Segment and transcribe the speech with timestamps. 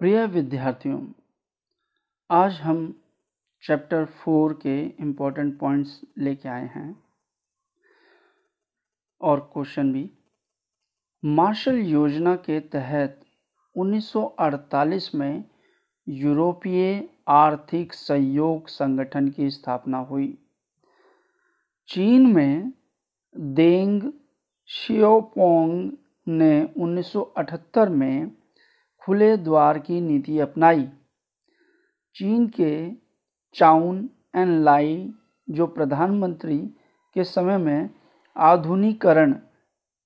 [0.00, 1.06] प्रिय विद्यार्थियों,
[2.30, 3.00] आज हम
[3.62, 7.04] चैप्टर फोर के इम्पोर्टेंट पॉइंट्स लेके आए हैं
[9.20, 10.10] और क्वेश्चन भी।
[11.24, 13.20] मार्शल योजना के तहत
[13.76, 15.44] 1948 में
[16.08, 20.38] यूरोपीय आर्थिक सहयोग संगठन की स्थापना हुई।
[21.88, 22.72] चीन में
[23.36, 24.12] देंग
[24.66, 25.92] शियोपोंग
[26.28, 28.37] ने 1978 में
[29.02, 30.88] खुले द्वार की नीति अपनाई।
[32.14, 32.90] चीन के
[33.54, 35.14] चाउन एन लाई,
[35.50, 36.58] जो प्रधानमंत्री
[37.14, 37.90] के समय में
[38.36, 39.32] आधुनिकरण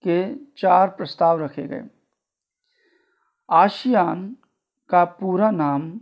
[0.05, 1.83] के चार प्रस्ताव रखे गए।
[3.51, 4.37] आशियान
[4.91, 6.01] का पूरा नाम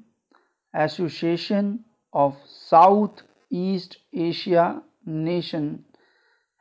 [0.74, 1.78] association
[2.14, 5.78] of south east Asia nation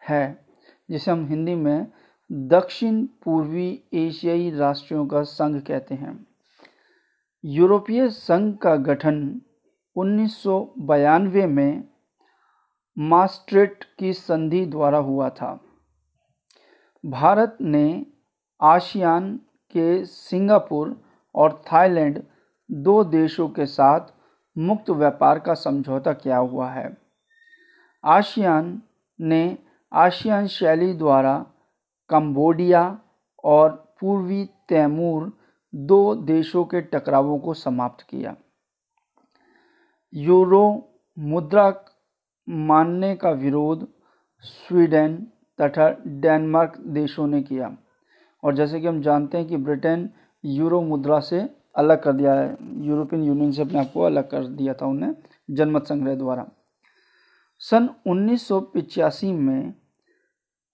[0.01, 0.45] है,
[0.89, 1.91] जिसे हम हिंदी में
[2.31, 6.27] दक्षिण पूर्वी एशियाई राष्ट्रों का संघ कहते हैं।
[7.45, 9.41] यूरोपीय संघ का गठन
[9.95, 10.43] उन्नीस
[11.47, 11.83] में
[12.97, 15.59] मास्ट्रेट की संधि द्वारा हुआ था।
[17.05, 18.05] भारत ने
[18.61, 19.37] आसियान
[19.71, 21.01] के सिंगापुर
[21.35, 22.23] और थाईलैंड
[22.71, 23.99] दो देशों के साथ
[24.57, 26.97] मुक्त व्यापार का समझौता किया हुआ है।
[28.05, 28.81] आसियान
[29.21, 29.57] ने
[29.93, 31.45] आसियान शैली द्वारा
[32.09, 32.99] कंबोडिया
[33.43, 35.37] और पूर्वी तैमूर
[35.75, 38.35] दो देशों के टकरावों को समाप्त किया।
[40.13, 41.85] यूरो मुद्रा
[42.49, 43.87] मानने का विरोध
[44.41, 45.27] स्वीडन
[45.61, 47.77] तथा डेनमार्क देशों ने किया।
[48.43, 50.09] और जैसे कि हम जानते हैं कि ब्रिटेन
[50.45, 54.45] यूरो मुद्रा से अलग कर दिया है। यूरोपियन यूनियन से अपने आप को अलग कर
[54.45, 55.15] दिया था उन्हें
[55.51, 56.49] जनमत संग्रह द्वारा।
[57.59, 59.73] सन उन्नीस में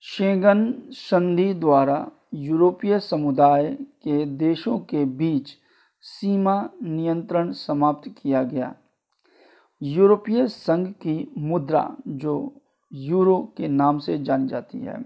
[0.08, 5.50] शेंगन संधि द्वारा यूरोपीय समुदाय के देशों के बीच
[6.02, 8.76] सीमा नियंत्रण समाप्त किया गया।
[9.82, 12.62] यूरोपीय संघ की मुद्रा जो
[12.94, 15.06] यूरो के नाम से जानी जाती है।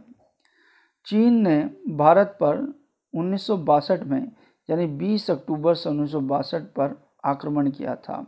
[1.05, 2.81] चीन ने भारत पर
[3.13, 4.31] उन्नीस सौ बासठ में,
[4.69, 8.25] यानी 20 अक्टूबर सन उन्नीस सौ बासठ पर आक्रमण किया था,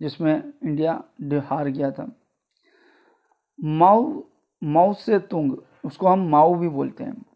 [0.00, 1.04] जिसमें इंडिया
[1.40, 2.12] हार गया था।
[3.64, 4.22] माओ
[4.64, 7.26] माओ से तुंग उसको हम माओ भी बोलते हैं।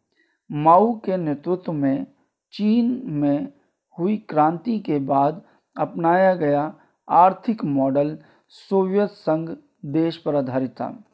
[0.52, 2.06] माओ के नेतृत्व में,
[2.52, 3.52] चीन में
[3.98, 5.42] हुई क्रांति के बाद
[5.78, 6.74] अपनाया गया
[7.08, 8.18] आर्थिक मॉडल
[8.48, 11.04] सोवियत संघ देश पर आधारित था।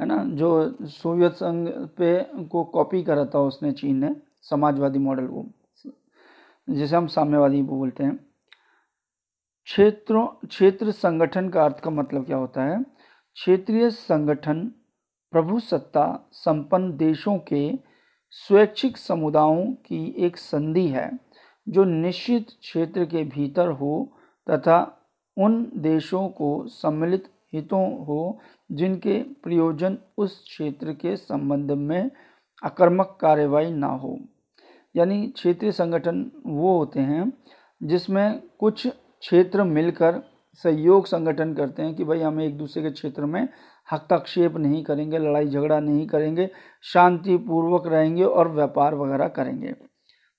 [0.00, 0.24] है ना?
[0.24, 5.46] जो सोवियत संघ पे को कॉपी करा था उसने चीन ने, समाजवादी मॉडल को।
[6.70, 8.16] जिसे हम साम्यवादी बोलते हैं।
[9.64, 12.82] क्षेत्रों, क्षेत्र संगठन का अर्थ का मतलब क्या होता है?
[13.34, 14.72] क्षेत्रीय संगठन
[15.36, 17.60] प्रभु सत्ता संपन्न देशों के
[18.30, 21.10] स्वैच्छिक समुदायों की एक संधि है,
[21.68, 23.90] जो निश्चित क्षेत्र के भीतर हो
[24.50, 24.78] तथा
[25.36, 27.24] उन देशों को सम्मिलित
[27.54, 28.38] हितों हो
[28.72, 32.10] जिनके प्रयोजन उस क्षेत्र के संबंध में
[32.62, 34.18] आक्रमक कार्यवाही ना हो।
[34.94, 37.32] यानी क्षेत्रीय संगठन वो होते हैं,
[37.82, 40.22] जिसमें कुछ क्षेत्र मिलकर
[40.64, 43.48] सहयोग संगठन करते हैं कि भाई हमें एक दूसरे के क्षेत्र में
[43.92, 46.50] हस्तक्षेप नहीं करेंगे, लड़ाई झगड़ा नहीं करेंगे,
[46.82, 49.74] शांतिपूर्वक रहेंगे और व्यापार वगैरह करेंगे।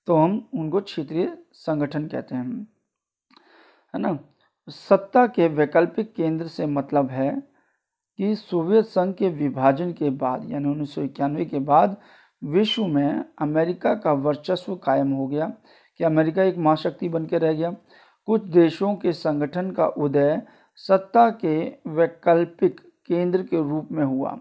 [0.07, 2.67] तो हम उनको क्षेत्रीय संगठन कहते हैं।
[3.95, 4.19] है ना?
[4.69, 7.43] सत्ता के वैकल्पिक केंद्र से मतलब है
[8.17, 11.97] कि सोवियत संघ के विभाजन के बाद, यानी उन्नीस सौ इक्यानवे के बाद
[12.43, 15.53] विश्व में अमेरिका का वर्चस्व कायम हो गया
[15.97, 17.75] कि अमेरिका एक महाशक्ति बन के रह गया।
[18.25, 20.41] कुछ देशों के संगठन का उदय
[20.75, 24.37] सत्ता के वैकल्पिक केंद्र के रूप में हुआ,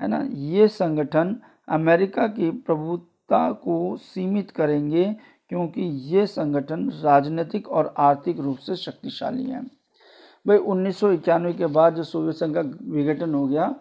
[0.00, 0.26] है ना?
[0.26, 1.36] ये संगठन
[1.68, 5.04] अमेरिका की प्रभुता को सीमित करेंगे
[5.50, 5.82] क्योंकि
[6.14, 9.66] ये संगठन राजनीतिक और आर्थिक रूप से शक्तिशाली हैं।
[10.46, 12.60] भाई, उन्नीस सौ इक्यानवे के बाद जो सोवियत संघ का
[12.92, 13.74] विघटन हो गया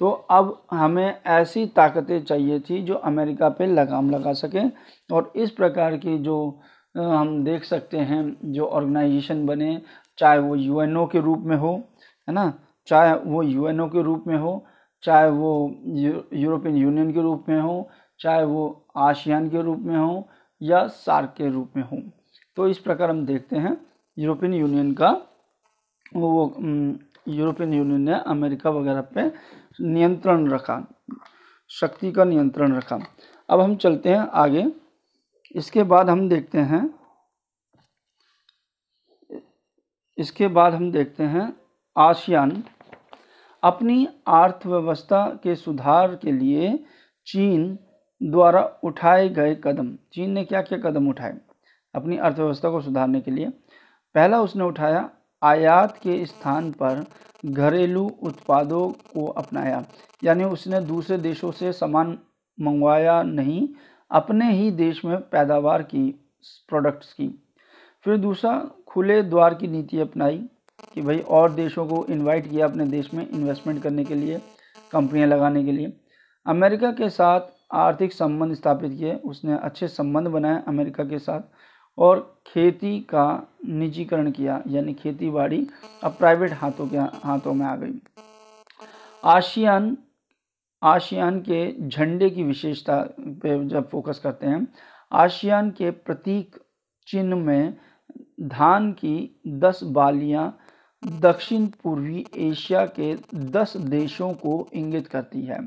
[0.00, 4.70] तो अब हमें ऐसी ताकतें चाहिए थी जो अमेरिका पे लगाम लगा सकें
[5.12, 6.36] और इस प्रकार की जो
[6.94, 9.80] हम देख सकते हैं, जो ऑर्गेनाइजेशन बने,
[10.18, 11.72] चाहे वो यूएनओ के रूप में हो,
[12.28, 12.52] है ना?
[12.90, 14.66] चाहे वो यूएनओ के रूप में हो,
[15.04, 15.52] चाहे वो
[16.34, 17.88] यूरोपियन यूनियन के रूप में हो,
[18.20, 20.28] चाहे वो आशियान के रूप में हो
[20.60, 22.02] या सार्क के रूप में हो।
[22.56, 23.76] तो इस प्रकार हम देखते हैं
[24.16, 25.10] यूरोपियन यूनियन का,
[26.16, 26.54] वो
[27.28, 29.30] यूरोपियन यूनियन ने अमेरिका वगैरह पे
[29.80, 30.84] नियंत्रण रखा,
[31.70, 32.98] शक्ति का नियंत्रण रखा।
[33.48, 34.64] अब हम चलते हैं आगे।
[35.54, 36.88] इसके बाद हम देखते हैं,
[40.18, 41.52] इसके बाद हम देखते हैं
[41.96, 42.62] आसियान।
[43.62, 46.84] अपनी अर्थव्यवस्था के सुधार के लिए
[47.26, 47.78] चीन
[48.22, 51.38] द्वारा उठाए गए कदम। चीन ने क्या क्या कदम उठाए?
[51.94, 53.48] अपनी अर्थव्यवस्था को सुधारने के लिए।
[54.14, 55.10] पहला उसने उठाया
[55.42, 57.06] आयात के स्थान पर
[57.46, 59.84] घरेलू उत्पादों को अपनाया।
[60.24, 62.18] यानी उसने दूसरे देशों से सामान
[62.60, 63.68] मंगवाया नहीं,
[64.10, 66.32] अपने ही देश में पैदावार की
[66.68, 67.48] प्रोडक्ट्स की।
[68.04, 70.48] फिर दूसरा खुले द्वार की नीति अपनाई।
[70.94, 74.40] कि भाई और देशों को इनवाइट किया अपने देश में इन्वेस्टमेंट करने के लिए
[74.92, 75.92] कंपनियाँ लगाने के लिए।
[76.46, 77.40] अमेरिका के साथ
[77.72, 81.40] आर्थिक संबंध स्थापित किए, उसने अच्छे संबंध बनाए अमेरिका के साथ
[81.98, 85.66] और खेती का निजीकरण किया, यानी खेती बाड़ी
[86.04, 88.00] अब प्राइवेट हाथों के हाथों में आ गई।
[89.24, 89.96] आशियान
[90.82, 94.66] आशियान के झंडे की विशेषता पे जब फोकस करते हैं
[95.12, 96.56] आशियान के प्रतीक
[97.06, 97.76] चिन्ह में
[98.42, 100.46] धान की दस बालियाँ
[101.02, 105.58] दक्षिण पूर्वी एशिया के दस देशों को इंगित करती है।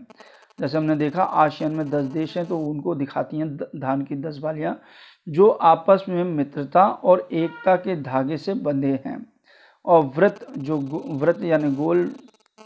[0.60, 4.38] जैसे हमने देखा आशियान में दस देश हैं तो उनको दिखाती हैं धान की दस
[4.38, 4.80] बालियाँ,
[5.28, 9.26] जो आपस में मित्रता और एकता के धागे से बंधे हैं।
[9.86, 10.78] और व्रत जो
[11.20, 12.06] व्रत यानी गोल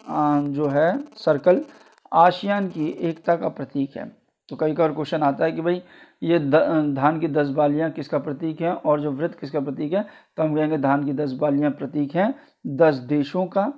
[0.10, 1.64] जो है, सर्कल
[2.12, 4.06] आशियान की एकता का प्रतीक है।
[4.50, 5.82] तो कई बार क्वेश्चन आता है कि भाई
[6.22, 10.02] ये धान की दस बालियाँ किसका प्रतीक है और जो व्रत किसका प्रतीक है
[10.38, 12.34] तो हम कहेंगे धान की दस बालियाँ प्रतीक हैं,
[12.68, 13.72] दस देशों का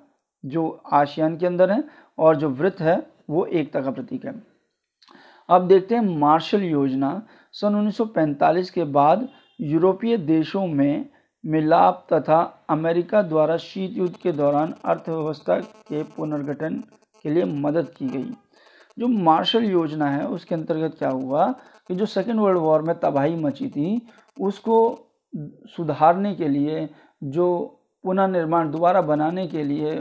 [0.43, 1.83] जो आशियान के अंदर है
[2.17, 4.33] और जो व्रत है, वो एकता का प्रतीक है।
[5.49, 7.21] अब देखते हैं मार्शल योजना।
[7.53, 9.27] सन 1945 के बाद
[9.59, 11.09] यूरोपीय देशों में
[11.43, 12.39] मिलाप तथा
[12.69, 16.75] अमेरिका द्वारा शीत युद्ध के दौरान अर्थव्यवस्था के पुनर्गठन
[17.25, 18.31] के लिए मदद की गई।
[18.99, 21.51] जो मार्शल योजना है, उसके अंतर्गत क्या हुआ
[21.89, 24.01] कि जो सेकेंड वर्ल्ड वॉर में तबाही मची थी,
[24.37, 24.77] उसको
[25.67, 26.89] सुधारने के लिए,
[27.23, 29.95] जो पुनर्निर्माण दोबारा बनाने के लिए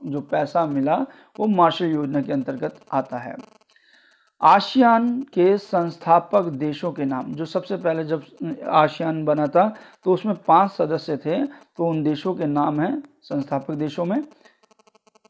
[0.00, 0.96] जो पैसा मिला,
[1.40, 3.36] वो मार्शल योजना के अंतर्गत आता है।
[4.40, 8.22] आशियान के संस्थापक देशों के नाम, जो सबसे पहले जब
[8.68, 9.68] आशियान बना था
[10.04, 14.22] तो उसमें पाँच सदस्य थे तो उन देशों के नाम हैं संस्थापक देशों में,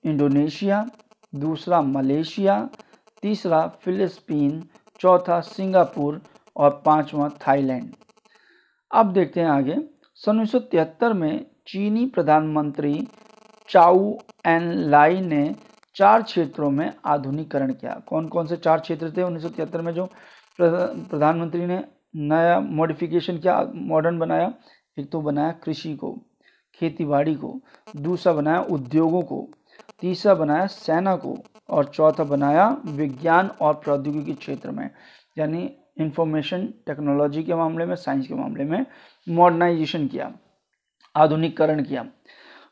[0.05, 0.85] इंडोनेशिया,
[1.33, 2.59] दूसरा मलेशिया
[3.23, 4.63] तीसरा फिलिस्पीन,
[5.01, 6.21] चौथा सिंगापुर
[6.57, 7.93] और पांचवा थाईलैंड।
[8.91, 9.77] अब देखते हैं आगे।
[10.15, 13.07] सन उन्नीस सौ तिहत्तर में चीनी प्रधानमंत्री
[13.69, 14.13] चाउ
[14.47, 15.55] एन लाई ने
[15.97, 19.93] चार क्षेत्रों में आधुनिकरण किया। कौन कौन से चार क्षेत्र थे उन्नीस सौ तिहत्तर में
[19.95, 20.09] जो
[20.59, 21.83] प्रधानमंत्री ने
[22.17, 24.53] नया मॉडिफिकेशन किया मॉडर्न बनाया?
[24.99, 26.13] एक तो बनाया कृषि को,
[26.75, 27.61] खेतीबाड़ी को,
[27.97, 29.49] दूसरा बनाया उद्योगों को।
[30.01, 31.37] तीसरा बनाया सेना को
[31.69, 34.91] और चौथा बनाया विज्ञान और प्रौद्योगिकी क्षेत्र में
[35.39, 35.71] यानी
[36.01, 38.85] इंफॉर्मेशन टेक्नोलॉजी के मामले में साइंस के मामले में
[39.27, 40.33] मॉडर्नाइजेशन किया
[41.15, 42.05] आधुनिकरण किया।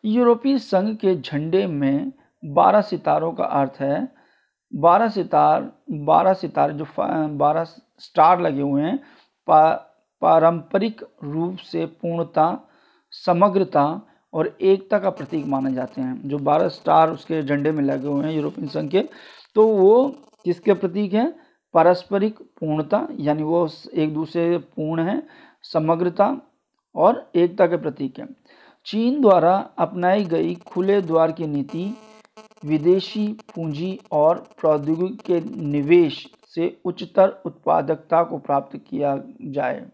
[0.04, 2.12] यूरोपीय संघ के झंडे में
[2.42, 4.08] बारह सितारों का अर्थ है
[4.72, 5.70] बारह सितार
[6.06, 6.86] बारह सितार जो
[7.38, 8.96] बारह स्टार लगे हुए हैं
[9.48, 9.72] पा,
[10.22, 12.46] पारंपरिक रूप से पूर्णता
[13.12, 13.84] समग्रता
[14.34, 18.24] और एकता का प्रतीक माने जाते हैं। जो बारह स्टार उसके झंडे में लगे हुए
[18.24, 19.02] हैं, यूरोपियन संघ के
[19.54, 20.08] तो वो
[20.44, 21.32] किसके प्रतीक हैं?
[21.74, 25.22] पारस्परिक पूर्णता, यानी वो एक दूसरे पूर्ण है,
[25.62, 26.36] समग्रता
[26.94, 28.26] और एकता के प्रतीक है।
[28.86, 31.94] चीन द्वारा अपनाई गई खुले द्वार की नीति,
[32.64, 39.84] विदेशी पूंजी और प्रौद्योगिकी के निवेश से उच्चतर उत्पादकता को प्राप्त किया जाए।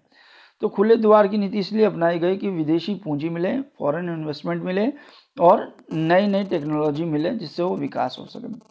[0.60, 4.93] तो खुले द्वार की नीति इसलिए अपनाई गई कि विदेशी पूंजी मिले फॉरेन इन्वेस्टमेंट मिले
[5.40, 8.70] और नई नई टेक्नोलॉजी मिले जिससे वो विकास हो सके।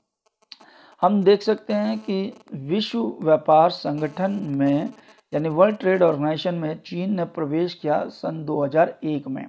[1.02, 4.90] हम देख सकते हैं कि विश्व व्यापार संगठन में,
[5.34, 9.48] यानी वर्ल्ड ट्रेड ऑर्गेनाइजेशन में चीन ने प्रवेश किया सन 2001 में।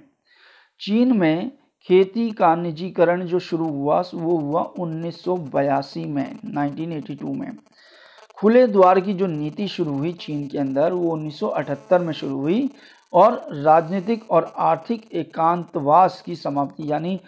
[0.79, 1.51] चीन में
[1.87, 7.51] खेती का निजीकरण जो शुरू हुआ, वो हुआ उन्नीस सौ बयासी में 1982 में।
[8.41, 12.69] खुले द्वार की जो नीति शुरू हुई चीन के अंदर, वो 1978 में शुरू हुई
[13.13, 17.19] और राजनीतिक और आर्थिक एकांतवास की समाप्ति, यानी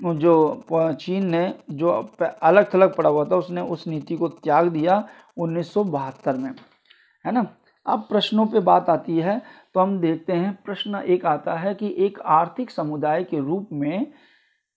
[0.00, 1.90] जो चीन ने जो
[2.42, 6.50] अलग थलग पड़ा हुआ था, उसने उस नीति को त्याग दिया उन्नीस सौ बहत्तर में।
[7.24, 7.46] है ना?
[7.86, 9.40] अब प्रश्नों पे बात आती है
[9.74, 14.06] तो हम देखते हैं, प्रश्न एक आता है कि एक आर्थिक समुदाय के रूप में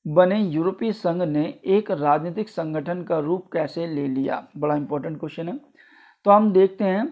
[0.05, 4.43] बने यूरोपीय संघ ने एक राजनीतिक संगठन का रूप कैसे ले लिया?
[4.57, 5.70] बड़ा इंपॉर्टेंट क्वेश्चन है।
[6.25, 7.07] तो हम देखते हैं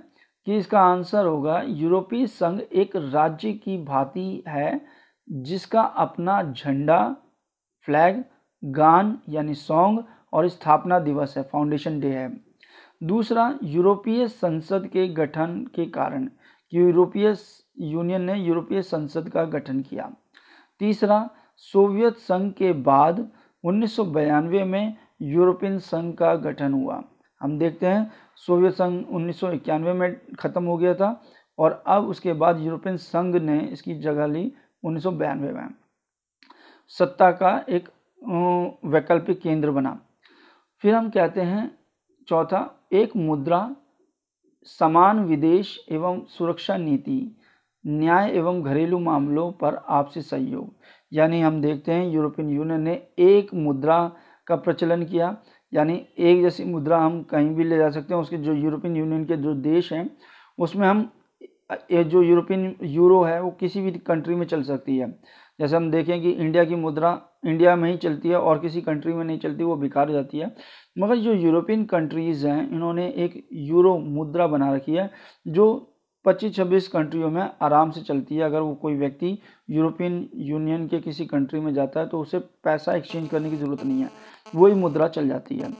[0.48, 4.82] कि इसका आंसर होगा यूरोपीय संघ एक राज्य की भांति है,
[5.28, 7.16] जिसका अपना झंडा
[7.88, 8.24] फ्लैग
[8.64, 12.30] गान यानी सॉन्ग और स्थापना दिवस है फाउंडेशन डे है।
[13.04, 16.30] दूसरा, यूरोपीय संसद के गठन के कारण
[16.74, 17.36] यूरोपीय
[17.82, 20.12] यूनियन ने यूरोपीय संसद का गठन किया।
[20.80, 23.28] तीसरा, सोवियत संघ के बाद
[23.64, 27.02] उन्नीस में यूरोपियन संघ का गठन हुआ।
[27.42, 28.12] हम देखते हैं
[28.48, 31.10] सोवियत संघ उन्नीस सौ इक्यानवे में ख़त्म हो गया था
[31.60, 34.52] और अब उसके बाद यूरोपियन संघ ने इसकी जगह ली
[34.84, 35.70] उन्नीस में।
[36.92, 37.90] सत्ता का एक
[38.86, 40.00] वैकल्पिक केंद्र बना।
[40.84, 41.72] फिर हम कहते हैं,
[42.28, 43.76] चौथा, एक मुद्रा,
[44.68, 47.36] समान विदेश एवं सुरक्षा नीति,
[47.86, 50.74] न्याय एवं घरेलू मामलों पर आपसी सहयोग।
[51.12, 54.00] यानी हम देखते हैं, यूरोपियन यूनियन ने एक मुद्रा
[54.48, 55.36] का प्रचलन किया
[55.74, 59.26] यानी एक जैसी मुद्रा हम कहीं भी ले जा सकते हैं, उसके जो यूरोपियन यूनियन
[59.26, 60.10] के जो देश हैं,
[60.60, 61.10] उसमें हम
[61.84, 65.10] जो यूरोपियन यूरो है, वो किसी भी कंट्री में चल सकती है।
[65.60, 69.14] जैसे हम देखें कि इंडिया की मुद्रा इंडिया में ही चलती है और किसी कंट्री
[69.14, 70.56] में नहीं चलती, वो बेकार हो जाती है।
[71.00, 75.10] मगर जो यूरोपियन कंट्रीज़ हैं, इन्होंने एक यूरो मुद्रा बना रखी है,
[75.48, 75.96] जो
[76.30, 79.38] पच्चीस छब्बीस कंट्रियों में आराम से चलती है। अगर वो कोई व्यक्ति
[79.70, 83.84] यूरोपियन यूनियन के किसी कंट्री में जाता है तो उसे पैसा एक्सचेंज करने की ज़रूरत
[83.86, 84.10] नहीं है।
[84.56, 85.74] वही मुद्रा चल जाती है।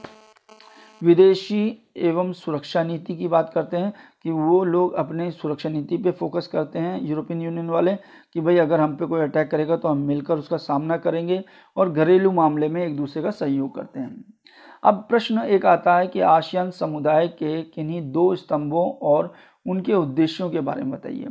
[1.02, 3.92] विदेशी एवं सुरक्षा नीति की बात करते हैं
[4.24, 7.94] कि वो लोग अपने सुरक्षा नीति पे फोकस करते हैं यूरोपियन यूनियन वाले
[8.34, 11.42] कि भाई अगर हम पे कोई अटैक करेगा तो हम मिलकर उसका सामना करेंगे
[11.76, 14.24] और घरेलू मामले में एक दूसरे का सहयोग करते हैं।
[14.82, 19.32] अब प्रश्न एक आता है कि आशियान समुदाय के किन्हीं दो स्तंभों और
[19.66, 21.28] उनके उद्देश्यों के बारे में बताइए।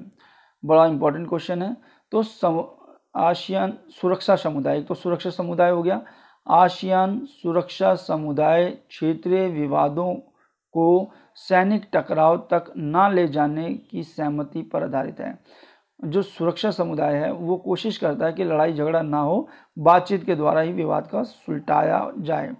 [0.63, 1.75] बड़ा इंपॉर्टेंट क्वेश्चन है।
[2.12, 2.77] तो
[3.15, 6.01] आशियान सुरक्षा समुदाय तो सुरक्षा समुदाय हो गया।
[6.48, 10.13] आशियान सुरक्षा समुदाय क्षेत्रीय विवादों
[10.75, 15.38] को सैनिक टकराव तक न ले जाने की सहमति पर आधारित है।
[16.00, 20.36] जो सुरक्षा समुदाय है, वो कोशिश करता है कि लड़ाई झगड़ा ना हो, बातचीत के
[20.36, 22.53] द्वारा ही विवाद का सुलटाया जाए।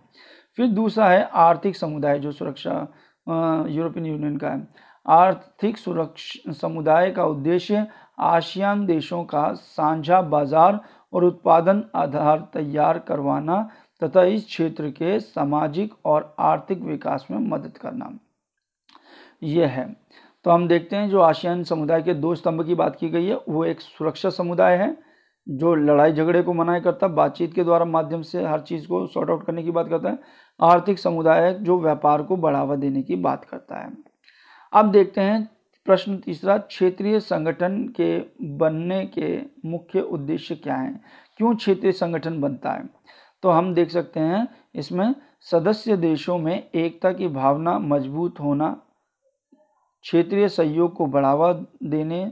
[0.58, 2.72] फिर दूसरा है आर्थिक समुदाय, जो सुरक्षा
[3.70, 4.68] यूरोपियन यूनियन का है।
[5.06, 7.86] आर्थिक सुरक्षा समुदाय का उद्देश्य
[8.20, 10.80] आसियान देशों का साझा बाज़ार
[11.14, 13.62] और उत्पादन आधार तैयार करवाना
[14.02, 18.12] तथा इस क्षेत्र के सामाजिक और आर्थिक विकास में मदद करना।
[19.44, 19.86] यह है।
[20.46, 23.40] तो हम देखते हैं जो आशियान समुदाय के दो स्तंभ की बात की गई है।
[23.50, 24.98] वो एक सुरक्षा समुदाय है,
[25.48, 29.06] जो लड़ाई झगड़े को मनाया करता है, बातचीत के द्वारा माध्यम से हर चीज़ को
[29.08, 30.20] सॉर्ट आउट करने की बात करता है।
[30.60, 33.92] आर्थिक समुदाय जो व्यापार को बढ़ावा देने की बात करता है।
[34.74, 35.48] अब देखते हैं
[35.88, 38.18] प्रश्न तीसरा, क्षेत्रीय संगठन के
[38.58, 39.38] बनने के
[39.70, 41.00] मुख्य उद्देश्य क्या है?
[41.38, 42.90] क्यों क्षेत्रीय संगठन बनता है?
[43.44, 48.70] तो हम देख सकते हैं, इसमें सदस्य देशों में एकता की भावना मज़बूत होना,
[50.06, 51.52] क्षेत्रीय सहयोग को बढ़ावा
[51.84, 52.32] देने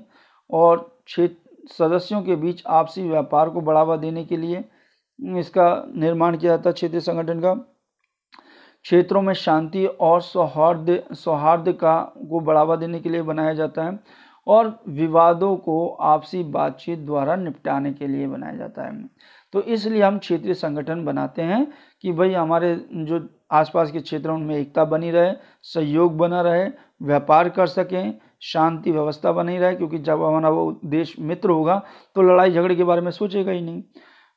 [0.50, 4.63] और क्षेत्र सदस्यों के बीच आपसी व्यापार को बढ़ावा देने के लिए
[5.39, 7.53] इसका निर्माण किया जाता है क्षेत्रीय संगठन का।
[8.88, 14.00] क्षेत्रों में शांति और सौहार्द सौहार्द का, को बढ़ावा देने के लिए बनाया जाता है
[14.48, 19.10] और विवादों को आपसी बातचीत द्वारा निपटाने के लिए बनाया जाता है।
[19.53, 21.65] तो इसलिए हम क्षेत्रीय संगठन बनाते हैं
[22.01, 23.20] कि भाई हमारे जो
[23.51, 26.67] आसपास के क्षेत्रों में एकता बनी रहे, सहयोग बना रहे,
[27.03, 28.13] व्यापार कर सकें,
[28.44, 31.82] शांति व्यवस्था बनी रहे, क्योंकि जब हमारा वो देश मित्र होगा
[32.15, 33.84] तो लड़ाई झगड़े के बारे में सोचेगा ही नहीं।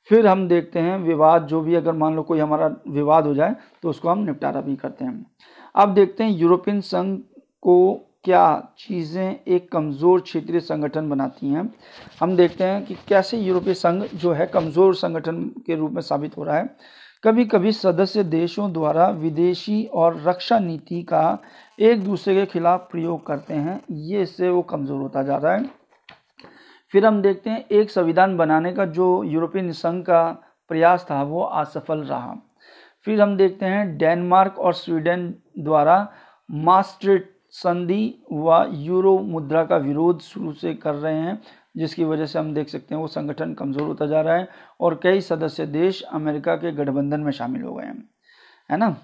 [0.09, 3.57] फिर हम देखते हैं विवाद, जो भी अगर मान लो कोई हमारा विवाद हो जाए
[3.83, 5.27] तो उसको हम निपटारा भी करते हैं।
[5.75, 7.19] अब देखते हैं यूरोपियन संघ
[7.63, 11.73] को क्या चीज़ें एक कमज़ोर क्षेत्रीय संगठन बनाती हैं।
[12.21, 16.37] हम देखते हैं कि कैसे यूरोपीय संघ जो है कमज़ोर संगठन के रूप में साबित
[16.37, 16.69] हो रहा है।
[17.25, 21.39] कभी कभी सदस्य देशों द्वारा विदेशी और रक्षा नीति का
[21.79, 25.65] एक दूसरे के खिलाफ प्रयोग करते हैं। ये इससे वो कमज़ोर होता जा रहा है।
[26.93, 30.23] फिर हम देखते हैं एक संविधान बनाने का जो यूरोपियन संघ का
[30.69, 32.37] प्रयास था, वो असफल रहा।
[33.07, 36.13] फिर हम देखते हैं डेनमार्क और स्वीडन द्वारा
[36.51, 41.43] मास्ट्रिट संधि व यूरो मुद्रा का विरोध शुरू से कर रहे हैं,
[41.77, 44.49] जिसकी वजह से हम देख सकते हैं वो संगठन कमज़ोर होता जा रहा है
[44.81, 48.09] और कई सदस्य देश अमेरिका के गठबंधन में शामिल हो गए हैं।
[48.71, 48.97] है ना?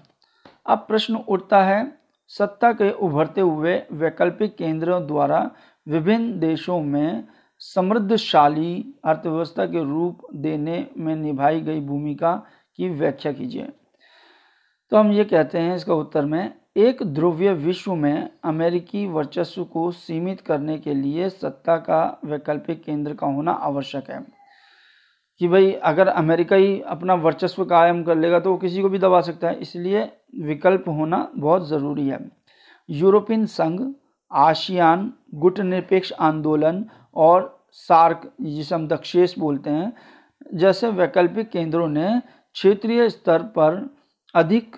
[0.65, 5.51] अब प्रश्न उठता है, सत्ता के उभरते हुए वैकल्पिक केंद्रों द्वारा
[5.87, 7.27] विभिन्न देशों में
[7.61, 12.35] समृद्धशाली अर्थव्यवस्था के रूप देने में निभाई गई भूमिका
[12.79, 13.67] की व्याख्या कीजिए।
[14.91, 19.89] तो हम ये कहते हैं इसका उत्तर में, एक ध्रुवीय विश्व में अमेरिकी वर्चस्व को
[19.91, 24.25] सीमित करने के लिए सत्ता का वैकल्पिक केंद्र का होना आवश्यक है
[25.41, 28.99] कि भाई अगर अमेरिका ही अपना वर्चस्व कायम कर लेगा तो वो किसी को भी
[28.99, 30.09] दबा सकता है, इसलिए
[30.41, 32.19] विकल्प होना बहुत ज़रूरी है।
[32.89, 33.81] यूरोपियन संघ
[34.31, 36.83] आशियान गुट निरपेक्ष आंदोलन
[37.17, 39.93] और सार्क जिसे हम दक्षेश बोलते हैं,
[40.53, 42.19] जैसे वैकल्पिक केंद्रों ने
[42.55, 43.89] क्षेत्रीय स्तर पर
[44.35, 44.75] अधिक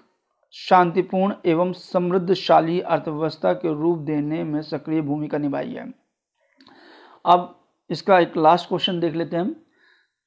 [0.54, 5.86] शांतिपूर्ण एवं समृद्धशाली अर्थव्यवस्था के रूप देने में सक्रिय भूमिका निभाई है।
[7.26, 7.56] अब
[7.90, 9.56] इसका एक लास्ट क्वेश्चन देख लेते हैं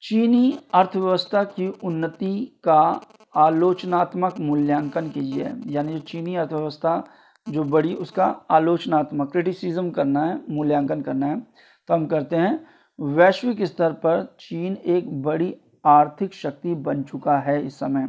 [0.03, 3.01] चीनी अर्थव्यवस्था की उन्नति का
[3.35, 7.03] आलोचनात्मक मूल्यांकन कीजिए। यानी जो चीनी अर्थव्यवस्था
[7.47, 11.41] जो बड़ी, उसका आलोचनात्मक क्रिटिसिज्म करना है, मूल्यांकन करना है।
[11.87, 12.65] तो हम करते हैं।
[12.99, 18.07] वैश्विक स्तर पर चीन एक बड़ी आर्थिक शक्ति बन चुका है इस समय।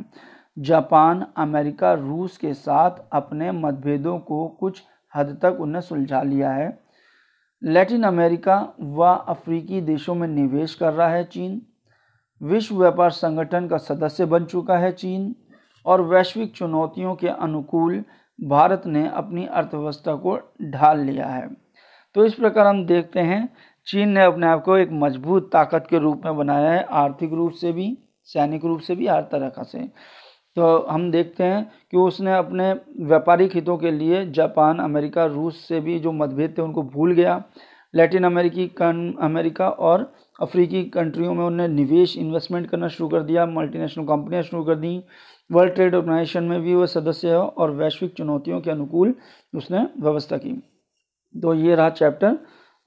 [0.59, 4.83] जापान, अमेरिका, रूस के साथ अपने मतभेदों को कुछ
[5.15, 6.79] हद तक उन्हें सुलझा लिया है।
[7.63, 11.61] लैटिन अमेरिका व अफ्रीकी देशों में निवेश कर रहा है चीन।
[12.41, 15.35] विश्व व्यापार संगठन का सदस्य बन चुका है चीन
[15.87, 18.05] और वैश्विक चुनौतियों के अनुकूल
[18.39, 21.64] भारत ने अपनी अर्थव्यवस्था को ढाल लिया है।
[22.15, 23.49] तो इस प्रकार हम देखते हैं,
[23.87, 27.53] चीन ने अपने आप को एक मज़बूत ताकत के रूप में बनाया है, आर्थिक रूप
[27.53, 29.79] से भी, सैनिक रूप से भी, हर तरह से।
[30.57, 35.81] तो हम देखते हैं कि उसने अपने व्यापारिक हितों के लिए जापान, अमेरिका, रूस से
[35.81, 37.43] भी जो मतभेद थे उनको भूल गया।
[37.95, 38.71] लैटिन अमेरिकी
[39.21, 44.63] अमेरिका और अफ्रीकी कंट्रियों में उन्हें निवेश इन्वेस्टमेंट करना शुरू कर दिया मल्टीनेशनल कंपनियाँ शुरू
[44.65, 45.03] कर दी।
[45.51, 49.15] वर्ल्ड ट्रेड ऑर्गेनाइजेशन में भी वह सदस्य है और वैश्विक चुनौतियों के अनुकूल
[49.55, 50.74] उसने व्यवस्था की।
[51.35, 52.39] तो ये रहा चैप्टर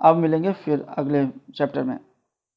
[0.02, 1.26] अब मिलेंगे फिर अगले
[1.56, 1.98] चैप्टर में।